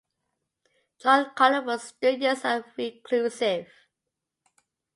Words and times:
John 0.99 1.29
Colin 1.35 1.63
was 1.67 1.83
studious 1.89 2.43
and 2.43 2.63
reclusive. 2.75 3.67